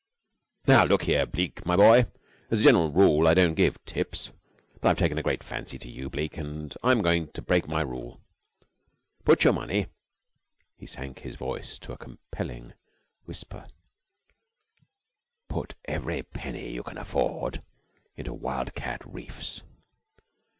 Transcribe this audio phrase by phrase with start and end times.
[0.65, 2.07] "Now, look here, Bleke, my boy,
[2.49, 4.31] as a general rule I don't give tips
[4.79, 7.81] But I've taken a great fancy to you, Bleke, and I'm going to break my
[7.81, 8.19] rule.
[9.25, 9.89] Put your money"
[10.79, 12.73] he sank his voice to a compelling
[13.25, 13.67] whisper,
[15.47, 17.61] "put every penny you can afford
[18.15, 19.61] into Wildcat Reefs."